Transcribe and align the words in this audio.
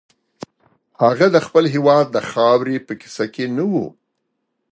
هغه 1.03 1.27
د 1.35 1.37
خپل 1.45 1.65
هېواد 1.73 2.05
د 2.11 2.17
خاورې 2.29 2.77
په 2.87 2.93
کیسه 3.01 3.25
کې 3.33 3.45
نه 3.57 3.65
و. 3.71 3.73